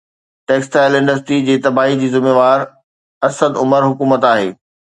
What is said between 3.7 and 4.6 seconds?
حڪومت آهي